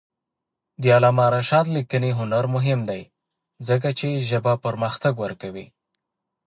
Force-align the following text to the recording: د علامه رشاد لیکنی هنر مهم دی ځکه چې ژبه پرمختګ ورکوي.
د 0.81 0.83
علامه 0.95 1.25
رشاد 1.35 1.65
لیکنی 1.77 2.11
هنر 2.19 2.43
مهم 2.55 2.79
دی 2.89 3.01
ځکه 3.67 3.89
چې 3.99 4.23
ژبه 4.29 4.53
پرمختګ 4.65 5.13
ورکوي. 5.19 5.65